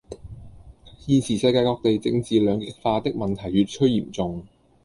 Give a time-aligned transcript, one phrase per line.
[1.01, 4.47] 現時世界各地政治兩極化的問題越趨嚴重